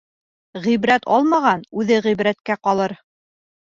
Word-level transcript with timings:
Ғибрәт 0.63 1.05
алмаған 1.17 1.69
үҙе 1.83 2.01
ғибрәткә 2.09 2.61
ҡалыр. 2.67 3.01